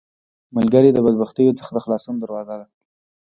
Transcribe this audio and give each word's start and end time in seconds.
ملګری 0.55 0.89
د 0.93 0.97
بدبختیو 1.05 1.57
څخه 1.59 1.71
د 1.73 1.77
خلاصون 1.83 2.15
دروازه 2.19 2.55
ده 2.59 2.65